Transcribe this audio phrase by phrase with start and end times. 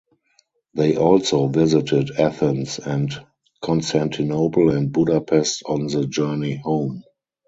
[0.73, 3.11] They also visited Athens and
[3.61, 7.03] Constantinople and Budapest on the journey home.